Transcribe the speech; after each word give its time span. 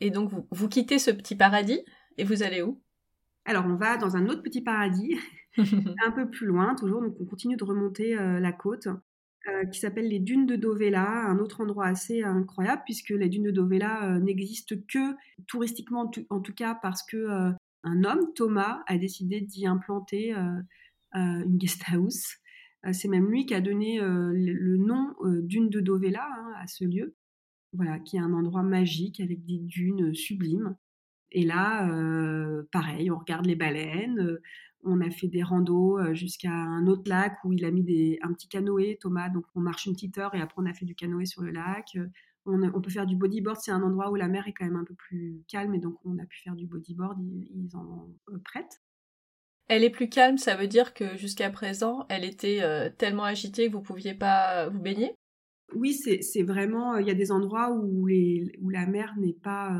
Et 0.00 0.10
donc, 0.10 0.30
vous, 0.30 0.46
vous 0.50 0.68
quittez 0.68 0.98
ce 0.98 1.10
petit 1.10 1.36
paradis 1.36 1.80
et 2.18 2.24
vous 2.24 2.42
allez 2.42 2.62
où? 2.62 2.80
Alors, 3.44 3.64
on 3.66 3.76
va 3.76 3.96
dans 3.96 4.16
un 4.16 4.28
autre 4.28 4.42
petit 4.42 4.60
paradis, 4.60 5.16
un 6.04 6.10
peu 6.10 6.28
plus 6.28 6.46
loin 6.46 6.74
toujours. 6.74 7.00
Donc, 7.00 7.16
on 7.20 7.24
continue 7.24 7.56
de 7.56 7.64
remonter 7.64 8.18
euh, 8.18 8.40
la 8.40 8.52
côte, 8.52 8.88
euh, 9.48 9.64
qui 9.66 9.78
s'appelle 9.78 10.08
les 10.08 10.18
dunes 10.18 10.46
de 10.46 10.56
Dovela, 10.56 11.08
un 11.08 11.38
autre 11.38 11.60
endroit 11.60 11.86
assez 11.86 12.22
incroyable, 12.22 12.82
puisque 12.84 13.10
les 13.10 13.28
dunes 13.28 13.44
de 13.44 13.50
Dovela 13.52 14.10
euh, 14.10 14.18
n'existent 14.18 14.74
que 14.88 15.14
touristiquement, 15.46 16.10
en 16.30 16.40
tout 16.40 16.54
cas 16.54 16.74
parce 16.74 17.04
que 17.04 17.52
un 17.84 18.04
homme, 18.04 18.32
Thomas, 18.34 18.82
a 18.88 18.98
décidé 18.98 19.40
d'y 19.40 19.64
implanter 19.64 20.34
une 21.12 21.56
guest 21.56 21.82
house. 21.92 22.38
C'est 22.90 23.06
même 23.06 23.30
lui 23.30 23.46
qui 23.46 23.54
a 23.54 23.60
donné 23.60 24.00
le 24.00 24.76
nom 24.76 25.14
dune 25.22 25.70
de 25.70 25.78
Dovela 25.78 26.26
hein, 26.36 26.52
à 26.60 26.66
ce 26.66 26.84
lieu 26.84 27.14
voilà, 27.76 27.98
qui 27.98 28.16
est 28.16 28.20
un 28.20 28.32
endroit 28.32 28.62
magique 28.62 29.20
avec 29.20 29.44
des 29.44 29.58
dunes 29.58 30.14
sublimes. 30.14 30.76
Et 31.32 31.44
là, 31.44 31.88
pareil, 32.72 33.10
on 33.10 33.18
regarde 33.18 33.46
les 33.46 33.56
baleines. 33.56 34.38
on 34.84 35.00
a 35.00 35.10
fait 35.10 35.28
des 35.28 35.42
randos 35.42 36.14
jusqu'à 36.14 36.52
un 36.52 36.86
autre 36.86 37.08
lac 37.08 37.38
où 37.44 37.52
il 37.52 37.64
a 37.64 37.70
mis 37.70 38.18
un 38.22 38.32
petit 38.32 38.48
canoë, 38.48 38.98
Thomas. 39.00 39.28
Donc 39.28 39.44
on 39.54 39.60
marche 39.60 39.86
une 39.86 39.94
petite 39.94 40.18
heure 40.18 40.34
et 40.34 40.40
après 40.40 40.62
on 40.62 40.66
a 40.66 40.72
fait 40.72 40.84
du 40.84 40.94
canoë 40.94 41.26
sur 41.26 41.42
le 41.42 41.50
lac. 41.50 41.98
On, 42.46 42.80
peut 42.80 42.90
faire 42.90 43.06
du 43.06 43.16
bodyboard. 43.16 43.58
C'est 43.60 43.72
un 43.72 43.82
endroit 43.82 44.10
où 44.10 44.14
la 44.14 44.28
mer 44.28 44.46
est 44.46 44.52
quand 44.52 44.64
même 44.64 44.76
un 44.76 44.84
peu 44.84 44.94
plus 44.94 45.42
calme 45.48 45.74
et 45.74 45.80
donc 45.80 45.98
on 46.04 46.16
a 46.18 46.26
pu 46.26 46.40
faire 46.42 46.54
du 46.54 46.66
bodyboard. 46.66 47.18
Ils, 47.20 47.76
en 47.76 47.84
ont 47.84 48.38
prête. 48.44 48.80
Elle 49.68 49.82
est 49.82 49.90
plus 49.90 50.08
calme, 50.08 50.38
ça 50.38 50.54
veut 50.54 50.68
dire 50.68 50.94
que 50.94 51.16
jusqu'à 51.16 51.50
présent, 51.50 52.06
elle 52.08 52.24
était 52.24 52.62
tellement 52.98 53.24
agitée 53.24 53.66
que 53.66 53.72
vous 53.72 53.82
pouviez 53.82 54.14
pas 54.14 54.68
vous 54.68 54.80
baigner? 54.80 55.16
Oui, 55.74 55.92
c'est 55.94 56.42
vraiment. 56.42 56.96
Il 56.96 57.06
y 57.06 57.10
a 57.10 57.14
des 57.14 57.32
endroits 57.32 57.72
où, 57.72 58.06
les, 58.06 58.52
où 58.60 58.70
la 58.70 58.86
mer 58.86 59.14
n'est 59.18 59.32
pas. 59.32 59.70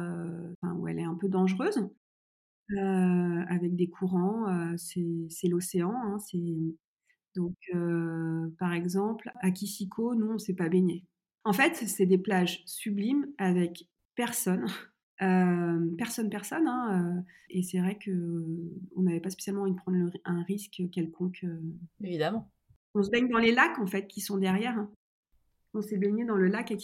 enfin, 0.62 0.74
où 0.74 0.88
elle 0.88 0.98
est 0.98 1.04
un 1.04 1.14
peu 1.14 1.28
dangereuse, 1.28 1.88
avec 2.76 3.76
des 3.76 3.88
courants. 3.88 4.76
c'est 4.76 5.48
l'océan. 5.48 5.94
Hein, 5.94 6.18
donc, 7.34 7.56
par 8.58 8.72
exemple, 8.72 9.30
à 9.40 9.50
Kisiko, 9.50 10.14
nous, 10.14 10.26
on 10.26 10.34
ne 10.34 10.38
s'est 10.38 10.54
pas 10.54 10.68
baigné. 10.68 11.04
En 11.44 11.52
fait, 11.52 11.76
c'est 11.76 12.06
des 12.06 12.18
plages 12.18 12.62
sublimes 12.66 13.28
avec 13.38 13.88
personne. 14.16 14.66
personne, 15.18 16.28
personne. 16.28 16.66
Hein, 16.66 17.24
et 17.50 17.62
c'est 17.62 17.78
vrai 17.78 17.98
qu'on 18.04 19.02
n'avait 19.02 19.20
pas 19.20 19.30
spécialement 19.30 19.62
envie 19.62 19.72
de 19.72 19.76
prendre 19.76 20.10
un 20.24 20.42
risque 20.42 20.82
quelconque. 20.90 21.44
Évidemment. 22.02 22.50
On 22.94 23.02
se 23.02 23.10
baigne 23.10 23.28
dans 23.28 23.38
les 23.38 23.52
lacs, 23.52 23.78
en 23.78 23.86
fait, 23.86 24.06
qui 24.08 24.20
sont 24.20 24.38
derrière. 24.38 24.78
Hein. 24.78 24.90
On 25.74 25.82
s'est 25.82 25.96
baigné 25.96 26.24
dans 26.24 26.36
le 26.36 26.48
lac 26.48 26.72
à 26.72 26.74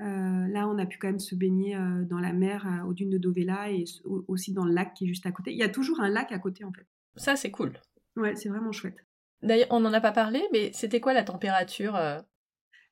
Euh, 0.00 0.48
là, 0.48 0.68
on 0.68 0.78
a 0.78 0.86
pu 0.86 0.98
quand 0.98 1.08
même 1.08 1.20
se 1.20 1.34
baigner 1.34 1.76
euh, 1.76 2.04
dans 2.04 2.18
la 2.18 2.32
mer 2.32 2.66
euh, 2.66 2.88
au 2.88 2.94
dune 2.94 3.10
de 3.10 3.18
Dovela 3.18 3.70
et 3.70 3.84
aussi 4.04 4.52
dans 4.52 4.64
le 4.64 4.72
lac 4.72 4.94
qui 4.94 5.04
est 5.04 5.08
juste 5.08 5.26
à 5.26 5.32
côté. 5.32 5.52
Il 5.52 5.58
y 5.58 5.62
a 5.62 5.68
toujours 5.68 6.00
un 6.00 6.08
lac 6.08 6.32
à 6.32 6.38
côté 6.38 6.64
en 6.64 6.72
fait. 6.72 6.86
Ça, 7.16 7.36
c'est 7.36 7.50
cool. 7.50 7.72
Ouais, 8.16 8.34
c'est 8.34 8.48
vraiment 8.48 8.72
chouette. 8.72 9.06
D'ailleurs, 9.42 9.68
on 9.70 9.80
n'en 9.80 9.92
a 9.92 10.00
pas 10.00 10.12
parlé, 10.12 10.42
mais 10.52 10.70
c'était 10.72 11.00
quoi 11.00 11.12
la 11.12 11.22
température 11.22 11.94
euh? 11.96 12.20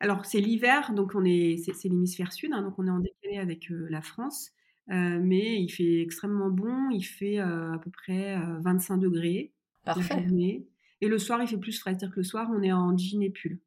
Alors, 0.00 0.26
c'est 0.26 0.40
l'hiver, 0.40 0.92
donc 0.94 1.12
on 1.14 1.24
est, 1.24 1.58
c'est, 1.58 1.88
l'hémisphère 1.88 2.32
sud, 2.32 2.52
hein, 2.52 2.62
donc 2.62 2.78
on 2.78 2.86
est 2.86 2.90
en 2.90 2.98
décalé 2.98 3.38
avec 3.38 3.68
la 3.70 4.02
France. 4.02 4.50
mais 4.88 5.60
il 5.62 5.68
fait 5.68 6.02
extrêmement 6.02 6.50
bon, 6.50 6.90
il 6.90 7.04
fait 7.04 7.38
à 7.38 7.78
peu 7.82 7.90
près 7.90 8.36
25 8.60 8.98
degrés. 8.98 9.52
Parfait. 9.84 10.26
Et 11.00 11.08
le 11.08 11.18
soir, 11.18 11.42
il 11.42 11.48
fait 11.48 11.58
plus 11.58 11.78
frais, 11.78 11.92
c'est-à-dire 11.92 12.10
que 12.10 12.20
le 12.20 12.24
soir, 12.24 12.48
on 12.52 12.62
est 12.62 12.72
en 12.72 12.96
jean 12.96 13.22
et 13.22 13.30
pull. 13.30 13.58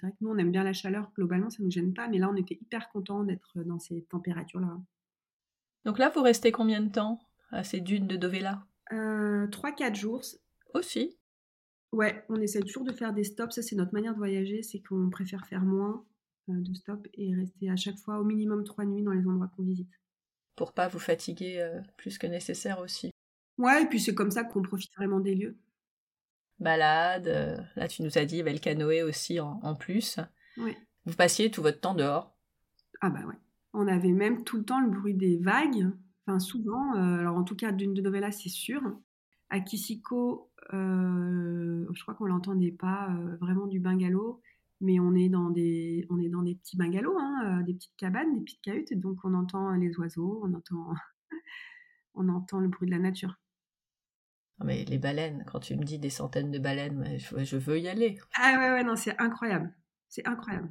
C'est 0.00 0.06
vrai 0.06 0.12
que 0.12 0.24
nous, 0.24 0.30
on 0.30 0.38
aime 0.38 0.50
bien 0.50 0.64
la 0.64 0.72
chaleur, 0.72 1.12
globalement, 1.14 1.50
ça 1.50 1.58
ne 1.60 1.64
nous 1.64 1.70
gêne 1.70 1.92
pas, 1.92 2.08
mais 2.08 2.16
là, 2.16 2.30
on 2.30 2.36
était 2.36 2.58
hyper 2.58 2.88
contents 2.88 3.22
d'être 3.22 3.62
dans 3.64 3.78
ces 3.78 4.02
températures-là. 4.04 4.80
Donc 5.84 5.98
là, 5.98 6.08
vous 6.08 6.22
restez 6.22 6.52
combien 6.52 6.80
de 6.80 6.90
temps 6.90 7.20
à 7.50 7.64
ces 7.64 7.80
dunes 7.80 8.06
de 8.06 8.16
Dovela? 8.16 8.66
Euh, 8.92 9.46
3-4 9.48 9.94
jours. 9.94 10.22
Aussi? 10.72 11.18
Ouais, 11.92 12.24
on 12.30 12.36
essaie 12.36 12.60
toujours 12.60 12.84
de 12.84 12.92
faire 12.92 13.12
des 13.12 13.24
stops. 13.24 13.54
Ça, 13.54 13.62
c'est 13.62 13.76
notre 13.76 13.92
manière 13.92 14.14
de 14.14 14.18
voyager, 14.18 14.62
c'est 14.62 14.80
qu'on 14.80 15.10
préfère 15.10 15.46
faire 15.46 15.64
moins 15.64 16.02
euh, 16.48 16.54
de 16.54 16.72
stops 16.72 17.10
et 17.14 17.34
rester 17.34 17.68
à 17.68 17.76
chaque 17.76 17.98
fois 17.98 18.20
au 18.20 18.24
minimum 18.24 18.64
3 18.64 18.86
nuits 18.86 19.02
dans 19.02 19.12
les 19.12 19.26
endroits 19.26 19.50
qu'on 19.54 19.64
visite. 19.64 19.90
Pour 20.56 20.72
pas 20.72 20.88
vous 20.88 20.98
fatiguer 20.98 21.60
euh, 21.60 21.78
plus 21.98 22.16
que 22.16 22.26
nécessaire 22.26 22.78
aussi. 22.80 23.10
Ouais, 23.58 23.82
et 23.82 23.86
puis 23.86 24.00
c'est 24.00 24.14
comme 24.14 24.30
ça 24.30 24.44
qu'on 24.44 24.62
profite 24.62 24.94
vraiment 24.96 25.20
des 25.20 25.34
lieux 25.34 25.58
balade. 26.60 27.28
Euh, 27.28 27.56
là, 27.76 27.88
tu 27.88 28.02
nous 28.02 28.18
as 28.18 28.24
dit, 28.24 28.36
il 28.36 28.38
y 28.38 28.40
avait 28.42 28.52
le 28.52 28.58
canoë 28.58 29.02
aussi 29.02 29.40
en, 29.40 29.74
plus. 29.74 30.18
Vous 30.56 31.14
passiez 31.16 31.50
tout 31.50 31.62
votre 31.62 31.80
temps 31.80 31.94
dehors 31.94 32.36
Ah 33.00 33.10
bah 33.10 33.20
ouais. 33.26 33.34
On 33.72 33.86
avait 33.86 34.12
même 34.12 34.44
tout 34.44 34.58
le 34.58 34.64
temps 34.64 34.80
le 34.80 34.90
bruit 34.90 35.14
des 35.14 35.38
vagues. 35.38 35.88
Enfin, 36.26 36.38
souvent. 36.38 36.94
Euh, 36.96 37.18
alors, 37.18 37.36
en 37.36 37.44
tout 37.44 37.56
cas, 37.56 37.72
d'une 37.72 37.94
de 37.94 38.02
Novella, 38.02 38.30
c'est 38.32 38.48
sûr. 38.48 38.82
À 39.48 39.60
Kisiko, 39.60 40.50
euh, 40.72 41.86
je 41.92 42.02
crois 42.02 42.14
qu'on 42.14 42.26
l'entendait 42.26 42.72
pas 42.72 43.08
vraiment 43.40 43.66
du 43.66 43.80
bungalow, 43.80 44.40
mais 44.80 45.00
on 45.00 45.14
est 45.14 45.28
dans 45.28 45.50
des, 45.50 46.06
on 46.08 46.20
est 46.20 46.28
dans 46.28 46.42
des 46.42 46.54
petits 46.54 46.76
bungalows, 46.76 47.18
hein, 47.18 47.62
des 47.62 47.74
petites 47.74 47.96
cabanes, 47.96 48.32
des 48.34 48.40
petites 48.42 48.62
cahutes, 48.62 48.94
donc 48.94 49.18
on 49.24 49.34
entend 49.34 49.72
les 49.72 49.98
oiseaux, 49.98 50.40
on 50.44 50.54
entend, 50.54 50.94
on 52.14 52.28
entend 52.28 52.60
le 52.60 52.68
bruit 52.68 52.86
de 52.86 52.92
la 52.92 53.00
nature 53.00 53.40
mais 54.64 54.84
les 54.84 54.98
baleines, 54.98 55.44
quand 55.50 55.60
tu 55.60 55.76
me 55.76 55.84
dis 55.84 55.98
des 55.98 56.10
centaines 56.10 56.50
de 56.50 56.58
baleines, 56.58 57.18
je, 57.18 57.56
veux 57.56 57.78
y 57.78 57.88
aller. 57.88 58.18
Ah 58.34 58.56
ouais, 58.58 58.70
ouais, 58.70 58.84
non, 58.84 58.96
c'est 58.96 59.18
incroyable. 59.18 59.74
C'est 60.08 60.26
incroyable. 60.26 60.70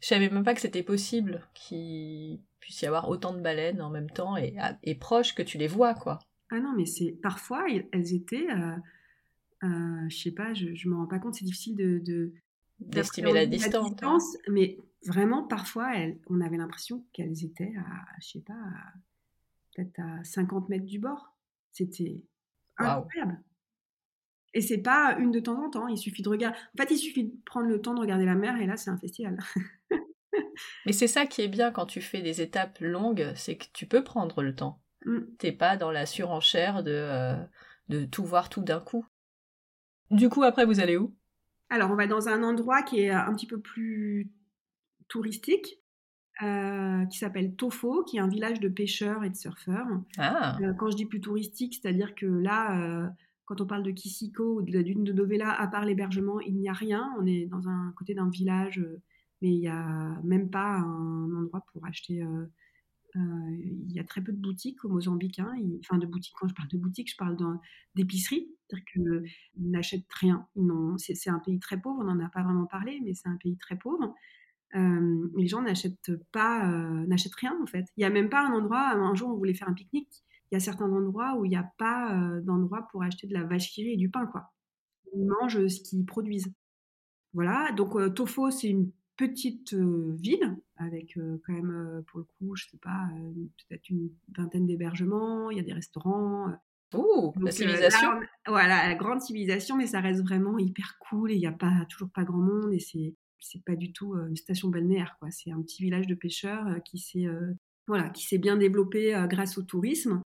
Je 0.00 0.08
savais 0.08 0.28
même 0.28 0.44
pas 0.44 0.54
que 0.54 0.60
c'était 0.60 0.82
possible 0.82 1.46
qu'il 1.54 2.40
puisse 2.60 2.82
y 2.82 2.86
avoir 2.86 3.08
autant 3.08 3.32
de 3.32 3.40
baleines 3.40 3.80
en 3.80 3.90
même 3.90 4.10
temps 4.10 4.36
et, 4.36 4.56
et 4.82 4.94
proches 4.94 5.34
que 5.34 5.42
tu 5.42 5.58
les 5.58 5.68
vois, 5.68 5.94
quoi. 5.94 6.18
Ah 6.50 6.60
non, 6.60 6.74
mais 6.76 6.84
c'est 6.84 7.12
parfois 7.22 7.64
elles 7.92 8.14
étaient, 8.14 8.50
euh, 8.50 8.76
euh, 9.64 10.08
je 10.08 10.16
sais 10.16 10.32
pas, 10.32 10.52
je, 10.52 10.74
je 10.74 10.88
me 10.88 10.96
rends 10.96 11.06
pas 11.06 11.18
compte, 11.18 11.34
c'est 11.34 11.46
difficile 11.46 11.76
de, 11.76 12.32
d'estimer 12.80 13.32
la, 13.32 13.46
distance, 13.46 13.94
hein. 14.02 14.18
mais 14.50 14.76
vraiment 15.06 15.46
parfois 15.46 15.96
elles, 15.96 16.18
on 16.28 16.42
avait 16.42 16.58
l'impression 16.58 17.06
qu'elles 17.14 17.42
étaient 17.42 17.72
à, 17.78 18.04
je 18.20 18.32
sais 18.32 18.40
pas, 18.42 18.60
peut-être 19.74 19.98
à 19.98 20.22
50 20.24 20.68
mètres 20.68 20.84
du 20.84 20.98
bord. 20.98 21.34
C'était 21.70 22.22
incroyable. 22.78 23.42
Et 24.54 24.60
c'est 24.60 24.82
pas 24.82 25.16
une 25.18 25.30
de 25.30 25.40
temps 25.40 25.64
en 25.64 25.70
temps, 25.70 25.88
il 25.88 25.96
suffit 25.96 26.22
de 26.22 26.28
regarder. 26.28 26.58
En 26.74 26.82
fait, 26.82 26.90
il 26.90 26.98
suffit 26.98 27.24
de 27.24 27.32
prendre 27.46 27.68
le 27.68 27.80
temps 27.80 27.94
de 27.94 28.00
regarder 28.00 28.26
la 28.26 28.34
mer 28.34 28.56
et 28.60 28.66
là, 28.66 28.76
c'est 28.76 28.90
un 28.90 28.98
festival. 28.98 29.38
Mais 30.86 30.92
c'est 30.92 31.06
ça 31.06 31.26
qui 31.26 31.42
est 31.42 31.48
bien 31.48 31.70
quand 31.72 31.86
tu 31.86 32.00
fais 32.00 32.22
des 32.22 32.40
étapes 32.42 32.78
longues, 32.80 33.32
c'est 33.34 33.56
que 33.56 33.66
tu 33.72 33.86
peux 33.86 34.04
prendre 34.04 34.42
le 34.42 34.54
temps. 34.54 34.82
Mmh. 35.04 35.20
T'es 35.38 35.52
pas 35.52 35.76
dans 35.76 35.90
la 35.90 36.06
surenchère 36.06 36.82
de, 36.82 36.92
euh, 36.92 37.36
de 37.88 38.04
tout 38.04 38.24
voir 38.24 38.48
tout 38.48 38.62
d'un 38.62 38.80
coup. 38.80 39.06
Du 40.10 40.28
coup, 40.28 40.42
après, 40.42 40.66
vous 40.66 40.80
allez 40.80 40.96
où? 40.96 41.14
Alors, 41.70 41.90
on 41.90 41.96
va 41.96 42.06
dans 42.06 42.28
un 42.28 42.42
endroit 42.42 42.82
qui 42.82 43.00
est 43.00 43.10
un 43.10 43.32
petit 43.34 43.46
peu 43.46 43.60
plus 43.60 44.30
touristique. 45.08 45.81
Euh, 46.40 47.04
qui 47.06 47.18
s'appelle 47.18 47.54
Tofo, 47.56 48.04
qui 48.04 48.16
est 48.16 48.20
un 48.20 48.26
village 48.26 48.58
de 48.58 48.68
pêcheurs 48.68 49.22
et 49.22 49.28
de 49.28 49.36
surfeurs. 49.36 49.86
Ah. 50.16 50.58
Euh, 50.62 50.72
quand 50.72 50.90
je 50.90 50.96
dis 50.96 51.04
plus 51.04 51.20
touristique, 51.20 51.74
c'est-à-dire 51.80 52.14
que 52.14 52.26
là, 52.26 52.80
euh, 52.80 53.06
quand 53.44 53.60
on 53.60 53.66
parle 53.66 53.82
de 53.82 53.90
Kisiko 53.90 54.56
ou 54.56 54.62
de 54.62 54.72
la 54.72 54.82
dune 54.82 55.04
de 55.04 55.12
Dovela, 55.12 55.52
à 55.52 55.66
part 55.68 55.84
l'hébergement, 55.84 56.40
il 56.40 56.56
n'y 56.56 56.70
a 56.70 56.72
rien. 56.72 57.12
On 57.20 57.26
est 57.26 57.46
dans 57.46 57.68
un 57.68 57.92
côté 57.96 58.14
d'un 58.14 58.30
village, 58.30 58.84
mais 59.42 59.50
il 59.50 59.60
n'y 59.60 59.68
a 59.68 60.18
même 60.24 60.48
pas 60.48 60.78
un 60.78 61.32
endroit 61.34 61.64
pour 61.72 61.84
acheter. 61.84 62.24
il 63.14 63.92
y 63.92 64.00
a 64.00 64.04
très 64.04 64.22
peu 64.22 64.32
de 64.32 64.40
boutiques 64.40 64.84
au 64.86 64.88
Mozambique. 64.88 65.38
Hein. 65.38 65.52
enfin, 65.80 65.98
de 65.98 66.06
boutiques, 66.06 66.34
quand 66.40 66.48
je 66.48 66.54
parle 66.54 66.70
de 66.70 66.78
boutiques, 66.78 67.10
je 67.10 67.16
parle 67.16 67.36
d'épicerie. 67.94 68.48
C'est-à-dire 68.66 68.84
qu'ils 68.86 69.22
n'achètent 69.58 70.12
rien. 70.18 70.48
C'est 70.96 71.30
un 71.30 71.40
pays 71.40 71.60
très 71.60 71.78
pauvre, 71.78 72.00
on 72.00 72.04
n'en 72.04 72.24
a 72.24 72.30
pas 72.30 72.42
vraiment 72.42 72.66
parlé, 72.66 73.00
mais 73.04 73.12
c'est 73.12 73.28
un 73.28 73.36
pays 73.36 73.58
très 73.58 73.76
pauvre 73.76 74.14
les 74.74 75.46
gens 75.46 75.62
n'achètent 75.62 76.12
pas, 76.32 76.66
n'achètent 77.06 77.34
rien 77.34 77.56
en 77.62 77.66
fait. 77.66 77.86
Il 77.96 78.00
n'y 78.00 78.04
a 78.04 78.10
même 78.10 78.30
pas 78.30 78.46
un 78.46 78.52
endroit, 78.52 78.92
un 78.92 79.14
jour 79.14 79.30
on 79.30 79.36
voulait 79.36 79.54
faire 79.54 79.68
un 79.68 79.74
pique-nique, 79.74 80.22
il 80.50 80.54
y 80.54 80.56
a 80.56 80.60
certains 80.60 80.90
endroits 80.90 81.36
où 81.38 81.44
il 81.44 81.48
n'y 81.48 81.56
a 81.56 81.70
pas 81.78 82.16
d'endroit 82.42 82.86
pour 82.90 83.02
acheter 83.02 83.26
de 83.26 83.34
la 83.34 83.44
vache 83.44 83.70
qui 83.70 83.88
et 83.90 83.96
du 83.96 84.10
pain 84.10 84.26
quoi. 84.26 84.52
Ils 85.14 85.26
mangent 85.26 85.66
ce 85.66 85.80
qu'ils 85.82 86.04
produisent. 86.04 86.52
Voilà, 87.34 87.72
donc 87.72 87.96
Tofo 88.14 88.50
c'est 88.50 88.68
une 88.68 88.90
petite 89.16 89.74
ville 89.74 90.56
avec 90.76 91.18
quand 91.46 91.52
même 91.52 92.02
pour 92.08 92.20
le 92.20 92.24
coup, 92.24 92.56
je 92.56 92.66
sais 92.68 92.78
pas, 92.78 93.08
peut-être 93.68 93.88
une 93.90 94.10
vingtaine 94.36 94.66
d'hébergements, 94.66 95.50
il 95.50 95.58
y 95.58 95.60
a 95.60 95.64
des 95.64 95.72
restaurants. 95.72 96.52
Ouh, 96.94 97.32
la 97.40 97.50
civilisation. 97.50 98.20
voilà, 98.46 98.86
la 98.86 98.94
grande 98.94 99.22
civilisation, 99.22 99.76
mais 99.76 99.86
ça 99.86 100.00
reste 100.00 100.22
vraiment 100.22 100.58
hyper 100.58 100.98
cool 100.98 101.30
et 101.30 101.36
il 101.36 101.40
n'y 101.40 101.46
a 101.46 101.52
pas 101.52 101.86
toujours 101.88 102.10
pas 102.10 102.24
grand 102.24 102.42
monde 102.42 102.72
et 102.74 102.80
c'est 102.80 103.14
c'est 103.42 103.64
pas 103.64 103.76
du 103.76 103.92
tout 103.92 104.14
une 104.14 104.36
station 104.36 104.68
balnéaire, 104.68 105.16
quoi. 105.18 105.30
C'est 105.30 105.50
un 105.50 105.62
petit 105.62 105.82
village 105.82 106.06
de 106.06 106.14
pêcheurs 106.14 106.66
qui 106.84 106.98
s'est 106.98 107.26
voilà, 107.86 108.10
qui 108.10 108.24
s'est 108.24 108.38
bien 108.38 108.56
développé 108.56 109.12
grâce 109.28 109.58
au 109.58 109.62
tourisme. 109.62 110.22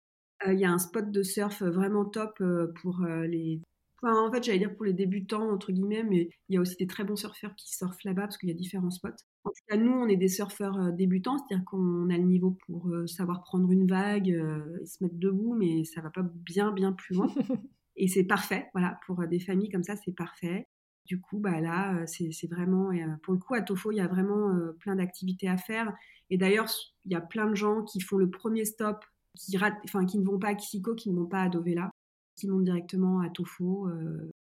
Il 0.45 0.59
y 0.59 0.65
a 0.65 0.71
un 0.71 0.79
spot 0.79 1.11
de 1.11 1.23
surf 1.23 1.61
vraiment 1.61 2.05
top 2.05 2.41
pour 2.81 3.05
les 3.05 3.61
Enfin, 4.03 4.21
en 4.21 4.31
fait, 4.31 4.43
j'allais 4.43 4.59
dire 4.59 4.75
pour 4.75 4.83
les 4.83 4.93
débutants, 4.93 5.49
entre 5.49 5.71
guillemets, 5.71 6.03
mais 6.03 6.29
il 6.49 6.55
y 6.55 6.57
a 6.57 6.61
aussi 6.61 6.75
des 6.75 6.87
très 6.87 7.05
bons 7.05 7.15
surfeurs 7.15 7.55
qui 7.55 7.73
surfent 7.73 8.03
là-bas 8.03 8.23
parce 8.23 8.37
qu'il 8.37 8.49
y 8.49 8.51
a 8.51 8.55
différents 8.55 8.89
spots. 8.89 9.09
En 9.45 9.49
tout 9.49 9.63
cas, 9.67 9.77
nous, 9.77 9.93
on 9.93 10.07
est 10.07 10.17
des 10.17 10.27
surfeurs 10.27 10.91
débutants, 10.91 11.37
c'est-à-dire 11.37 11.63
qu'on 11.65 12.09
a 12.09 12.17
le 12.17 12.23
niveau 12.23 12.57
pour 12.65 12.91
savoir 13.07 13.43
prendre 13.43 13.71
une 13.71 13.87
vague 13.87 14.27
et 14.27 14.85
se 14.85 15.01
mettre 15.01 15.15
debout, 15.15 15.55
mais 15.55 15.85
ça 15.85 16.01
va 16.01 16.09
pas 16.09 16.23
bien, 16.23 16.73
bien 16.73 16.91
plus 16.91 17.15
loin. 17.15 17.27
et 17.95 18.09
c'est 18.09 18.25
parfait, 18.25 18.67
voilà, 18.73 18.99
pour 19.05 19.25
des 19.25 19.39
familles 19.39 19.69
comme 19.69 19.83
ça, 19.83 19.95
c'est 19.95 20.15
parfait. 20.15 20.67
Du 21.05 21.19
coup, 21.19 21.39
bah 21.39 21.59
là, 21.59 22.05
c'est 22.07 22.47
vraiment, 22.49 22.91
pour 23.23 23.33
le 23.33 23.39
coup, 23.39 23.53
à 23.55 23.61
Tofo, 23.61 23.91
il 23.91 23.97
y 23.97 24.01
a 24.01 24.07
vraiment 24.07 24.57
plein 24.79 24.95
d'activités 24.95 25.49
à 25.49 25.57
faire. 25.57 25.93
Et 26.29 26.37
d'ailleurs, 26.37 26.69
il 27.05 27.11
y 27.11 27.15
a 27.15 27.21
plein 27.21 27.49
de 27.49 27.55
gens 27.55 27.83
qui 27.83 27.99
font 27.99 28.17
le 28.17 28.29
premier 28.29 28.63
stop, 28.65 29.03
qui 29.35 29.57
ne 29.57 30.25
vont 30.25 30.39
pas 30.39 30.49
à 30.49 30.55
Kisiko, 30.55 30.95
qui 30.95 31.11
ne 31.11 31.15
vont 31.17 31.25
pas 31.25 31.41
à 31.41 31.49
Dovela, 31.49 31.91
qui 32.35 32.47
montent 32.47 32.63
directement 32.63 33.19
à 33.19 33.29
Tofo, 33.29 33.89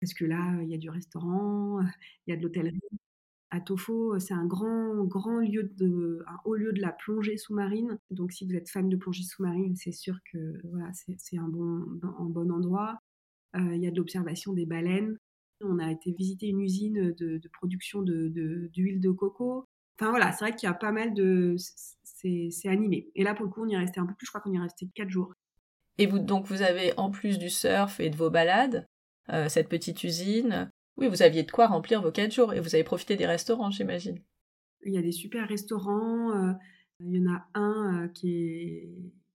parce 0.01 0.13
que 0.13 0.25
là, 0.27 0.61
il 0.63 0.69
y 0.69 0.75
a 0.75 0.79
du 0.79 0.91
restaurant, 0.91 1.81
il 2.27 2.31
y 2.31 2.33
a 2.33 2.37
de 2.37 2.43
l'hôtellerie. 2.43 2.81
À 3.51 3.61
Tofo, 3.61 4.19
c'est 4.19 4.35
un 4.35 4.47
grand, 4.47 5.05
grand 5.05 5.39
lieu 5.39 5.71
de, 5.77 6.23
un 6.27 6.37
haut 6.45 6.55
lieu 6.55 6.73
de 6.73 6.81
la 6.81 6.93
plongée 6.93 7.37
sous-marine. 7.37 7.99
Donc, 8.11 8.33
si 8.33 8.47
vous 8.47 8.55
êtes 8.55 8.69
fan 8.69 8.89
de 8.89 8.97
plongée 8.97 9.25
sous-marine, 9.25 9.77
c'est 9.77 9.93
sûr 9.93 10.19
que 10.31 10.61
voilà, 10.71 10.91
c'est 10.93 11.39
un 11.39 11.49
bon, 11.49 11.85
un 12.19 12.25
bon 12.25 12.51
endroit. 12.51 12.99
il 13.55 13.79
y 13.79 13.87
a 13.87 13.91
de 13.91 13.97
l'observation 13.97 14.53
des 14.53 14.67
baleines. 14.67 15.17
On 15.65 15.79
a 15.79 15.91
été 15.91 16.13
visiter 16.13 16.49
une 16.49 16.61
usine 16.61 17.13
de, 17.13 17.41
production 17.53 18.03
d'huile 18.03 19.01
de, 19.01 19.11
coco. 19.11 19.67
Enfin 19.99 20.11
voilà, 20.11 20.33
c'est 20.33 20.45
vrai 20.45 20.57
qu'il 20.57 20.67
y 20.67 20.71
a 20.71 20.75
pas 20.75 20.93
mal 20.93 21.15
de. 21.15 21.57
C'est 21.59 22.69
animé. 22.69 23.11
Et 23.15 23.25
là, 23.25 23.35
pour 23.35 23.45
le 23.45 23.51
coup, 23.51 23.65
on 23.65 23.69
y 23.69 23.75
est 23.75 23.79
resté 23.79 24.01
un 24.01 24.07
peu 24.07 24.15
plus. 24.15 24.27
Je 24.27 24.31
crois 24.31 24.41
qu'on 24.41 24.53
y 24.53 24.57
est 24.57 24.61
resté 24.61 24.89
quatre 24.95 25.11
jours. 25.11 25.35
Et 25.99 26.07
vous, 26.07 26.19
donc, 26.19 26.47
vous 26.47 26.63
avez, 26.63 26.97
en 26.97 27.11
plus 27.11 27.39
du 27.39 27.51
surf 27.51 28.01
et 28.01 28.11
de 28.11 28.17
vos 28.17 28.31
balades, 28.31 28.89
euh, 29.31 29.49
cette 29.49 29.69
petite 29.69 30.03
usine. 30.05 30.71
Oui, 30.97 31.09
vous 31.09 31.23
aviez 31.23 31.43
de 31.43 31.51
quoi 31.51 31.67
remplir 31.67 32.03
vos 32.03 32.13
quatre 32.13 32.33
jours. 32.33 32.55
Et 32.55 32.61
vous 32.61 32.75
avez 32.75 32.85
profité 32.85 33.17
des 33.17 33.27
restaurants, 33.27 33.71
j'imagine. 33.71 34.21
Il 34.85 34.93
y 34.93 34.99
a 34.99 35.03
des 35.03 35.13
super 35.13 35.49
restaurants. 35.49 36.33
Euh, 36.33 36.53
il 37.01 37.17
y 37.17 37.21
en 37.21 37.33
a 37.33 37.49
un 37.55 38.05
euh, 38.05 38.09
qui 38.09 38.35
est 38.35 38.89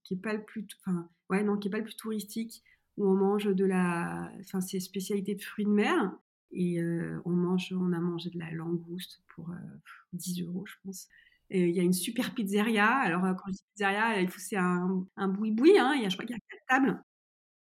qui 0.04 0.14
est 0.14 0.22
pas 0.22 0.32
le 0.32 0.42
plus. 0.42 0.66
Enfin, 0.80 1.08
ouais, 1.30 1.42
non, 1.42 1.58
qui 1.58 1.68
est 1.68 1.70
pas 1.70 1.78
le 1.78 1.84
plus 1.84 1.96
touristique 1.96 2.62
où 2.98 3.08
on 3.08 3.14
mange 3.14 3.46
de 3.46 3.64
la, 3.64 4.30
enfin 4.40 4.60
c'est 4.60 4.80
spécialité 4.80 5.34
de 5.34 5.42
fruits 5.42 5.64
de 5.64 5.70
mer 5.70 6.12
et 6.50 6.80
euh, 6.80 7.20
on 7.24 7.30
mange, 7.30 7.72
on 7.72 7.92
a 7.92 8.00
mangé 8.00 8.30
de 8.30 8.38
la 8.38 8.50
langouste 8.50 9.22
pour 9.34 9.50
10 10.12 10.42
euh, 10.42 10.46
euros 10.46 10.64
je 10.66 10.74
pense. 10.84 11.08
Et 11.50 11.68
il 11.68 11.74
y 11.74 11.80
a 11.80 11.82
une 11.82 11.94
super 11.94 12.34
pizzeria. 12.34 12.86
Alors 12.86 13.24
euh, 13.24 13.34
quand 13.34 13.46
je 13.48 13.52
dis 13.52 13.64
pizzeria, 13.74 14.20
il 14.20 14.28
faut 14.28 14.40
c'est 14.40 14.56
un, 14.56 15.06
un 15.16 15.28
boui-boui. 15.28 15.78
Hein, 15.78 15.94
il 15.96 16.02
y 16.02 16.06
a, 16.06 16.08
je 16.08 16.16
crois 16.16 16.26
qu'il 16.26 16.36
y 16.36 16.38
a 16.38 16.42
quatre 16.48 16.66
tables. 16.68 17.02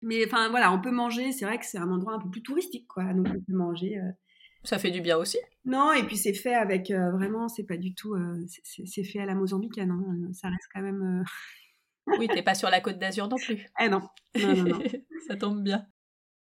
Mais 0.03 0.25
enfin 0.27 0.49
voilà, 0.51 0.73
on 0.73 0.81
peut 0.81 0.91
manger. 0.91 1.33
C'est 1.33 1.45
vrai 1.45 1.59
que 1.59 1.67
c'est 1.67 1.79
un 1.79 1.91
endroit 1.91 2.15
un 2.15 2.19
peu 2.21 2.31
plus 2.31 2.43
touristique 2.43 2.87
quoi. 2.87 3.13
Donc 3.13 3.27
on 3.29 3.41
peut 3.41 3.57
manger. 3.57 3.99
Ça 4.63 4.79
fait 4.79 4.91
du 4.91 5.01
bien 5.01 5.17
aussi. 5.17 5.39
Non, 5.65 5.93
et 5.93 6.05
puis 6.05 6.17
c'est 6.17 6.35
fait 6.35 6.55
avec 6.55 6.91
vraiment, 6.91 7.49
c'est 7.49 7.65
pas 7.65 7.77
du 7.77 7.95
tout, 7.95 8.17
c'est 8.47 9.05
fait 9.05 9.21
à 9.21 9.27
la 9.27 9.35
mozambicaine. 9.35 9.91
Hein, 9.91 10.33
ça 10.33 10.49
reste 10.49 10.69
quand 10.73 10.83
même 10.83 11.25
oui, 12.19 12.29
t'es 12.29 12.43
pas 12.43 12.55
sur 12.55 12.71
la 12.71 12.81
côte 12.81 12.99
d'Azur 12.99 13.29
non 13.29 13.37
plus. 13.37 13.67
Eh 13.81 13.89
non, 13.89 14.01
non, 14.41 14.57
non, 14.57 14.65
non. 14.65 14.79
Ça 15.29 15.37
tombe 15.37 15.63
bien. 15.63 15.87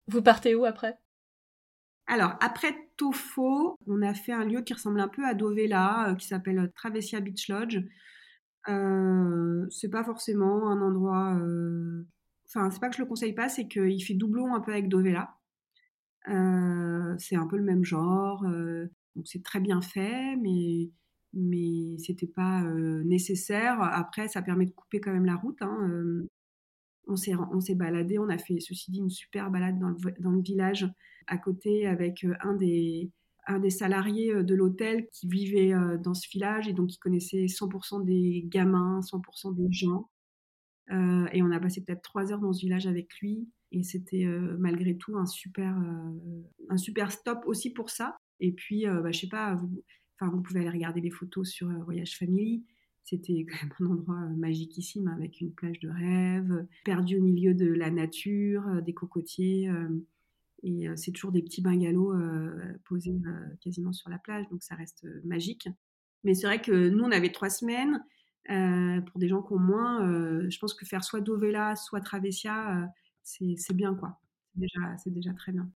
Vous 0.06 0.22
partez 0.22 0.54
où 0.54 0.64
après? 0.64 0.98
Alors, 2.06 2.34
après 2.40 2.74
Tofo, 2.96 3.78
on 3.86 4.02
a 4.02 4.14
fait 4.14 4.32
un 4.32 4.44
lieu 4.44 4.62
qui 4.62 4.74
ressemble 4.74 5.00
un 5.00 5.08
peu 5.08 5.24
à 5.24 5.34
Dovela, 5.34 6.10
euh, 6.10 6.14
qui 6.14 6.26
s'appelle 6.26 6.58
euh, 6.58 6.72
Travesia 6.74 7.20
Beach 7.20 7.48
Lodge. 7.48 7.78
Euh, 8.68 9.66
c'est 9.70 9.88
pas 9.88 10.04
forcément 10.04 10.68
un 10.70 10.80
endroit. 10.82 11.34
Euh... 11.36 12.06
Enfin, 12.46 12.70
c'est 12.70 12.80
pas 12.80 12.88
que 12.88 12.96
je 12.96 13.02
le 13.02 13.08
conseille 13.08 13.32
pas, 13.32 13.48
c'est 13.48 13.66
qu'il 13.68 14.02
fait 14.04 14.14
doublon 14.14 14.54
un 14.54 14.60
peu 14.60 14.72
avec 14.72 14.88
Dovela. 14.88 15.34
c'est 16.26 17.36
un 17.36 17.46
peu 17.46 17.56
le 17.56 17.62
même 17.62 17.84
genre. 17.84 18.44
donc, 19.16 19.26
c'est 19.26 19.42
très 19.42 19.60
bien 19.60 19.80
fait, 19.80 20.36
mais 20.36 20.90
mais 21.34 21.96
c'était 21.98 22.26
pas 22.26 22.62
nécessaire. 23.04 23.80
Après, 23.80 24.28
ça 24.28 24.42
permet 24.42 24.66
de 24.66 24.72
couper 24.72 25.00
quand 25.00 25.12
même 25.12 25.24
la 25.24 25.36
route. 25.36 25.60
Hein, 25.62 26.24
on 27.08 27.16
s'est 27.16 27.34
on 27.34 27.76
baladé, 27.76 28.18
on 28.18 28.28
a 28.28 28.38
fait 28.38 28.60
ceci 28.60 28.90
dit 28.90 28.98
une 28.98 29.10
super 29.10 29.50
balade 29.50 29.78
dans 29.78 29.88
le, 29.88 29.96
dans 30.20 30.30
le 30.30 30.42
village 30.42 30.88
à 31.26 31.38
côté 31.38 31.86
avec 31.86 32.26
un 32.40 32.54
des 32.54 33.10
un 33.48 33.58
des 33.58 33.70
salariés 33.70 34.44
de 34.44 34.54
l'hôtel 34.54 35.08
qui 35.12 35.26
vivait 35.28 35.72
dans 35.98 36.14
ce 36.14 36.28
village 36.30 36.68
et 36.68 36.72
donc 36.72 36.90
qui 36.90 36.98
connaissait 36.98 37.46
100% 37.46 38.04
des 38.04 38.44
gamins, 38.46 39.00
100% 39.00 39.56
des 39.56 39.72
gens. 39.72 40.08
et 40.90 41.42
on 41.42 41.50
a 41.50 41.58
passé 41.58 41.82
peut-être 41.82 42.02
trois 42.02 42.32
heures 42.32 42.40
dans 42.40 42.52
ce 42.52 42.60
village 42.60 42.86
avec 42.86 43.08
lui 43.20 43.48
et 43.72 43.82
c'était 43.82 44.26
malgré 44.58 44.96
tout 44.96 45.16
un 45.16 45.26
super 45.26 45.76
un 46.68 46.76
super 46.76 47.10
stop 47.10 47.40
aussi 47.46 47.72
pour 47.72 47.90
ça. 47.90 48.16
Et 48.38 48.52
puis, 48.52 48.86
bah, 48.86 49.10
je 49.10 49.20
sais 49.20 49.28
pas, 49.28 49.54
vous, 49.54 49.82
vous 50.28 50.42
pouvez 50.42 50.60
aller 50.60 50.70
regarder 50.70 51.00
les 51.00 51.10
photos 51.10 51.48
sur 51.48 51.68
euh, 51.68 51.82
Voyage 51.84 52.16
Family. 52.18 52.64
C'était 53.04 53.46
quand 53.48 53.56
même 53.62 53.72
un 53.90 53.92
endroit 53.94 54.20
euh, 54.22 54.36
magiquissime 54.36 55.08
avec 55.08 55.40
une 55.40 55.52
plage 55.52 55.80
de 55.80 55.88
rêve, 55.88 56.66
perdu 56.84 57.18
au 57.18 57.22
milieu 57.22 57.54
de 57.54 57.66
la 57.66 57.90
nature, 57.90 58.66
euh, 58.68 58.80
des 58.80 58.94
cocotiers. 58.94 59.70
et 60.62 60.86
c'est 60.96 61.12
toujours 61.12 61.32
des 61.32 61.42
petits 61.42 61.60
bungalows 61.60 62.14
posés 62.84 63.20
quasiment 63.60 63.92
sur 63.92 64.10
la 64.10 64.18
plage, 64.18 64.48
donc 64.48 64.62
ça 64.62 64.76
reste 64.76 65.06
magique. 65.24 65.68
Mais 66.22 66.34
c'est 66.34 66.46
vrai 66.46 66.60
que 66.60 66.88
nous, 66.88 67.02
on 67.02 67.10
avait 67.10 67.32
trois 67.32 67.50
semaines. 67.50 68.00
pour 68.46 69.18
des 69.18 69.28
gens 69.28 69.42
qui 69.42 69.52
ont 69.54 69.58
moins, 69.58 70.48
je 70.48 70.58
pense 70.60 70.74
que 70.74 70.86
faire 70.86 71.02
soit 71.02 71.20
Dovela, 71.20 71.74
soit 71.74 72.00
Travesia, 72.00 72.88
c'est 73.24 73.74
bien 73.74 73.94
quoi. 73.96 74.20
C'est 74.98 75.12
déjà 75.12 75.32
très 75.32 75.50
bien. 75.50 75.68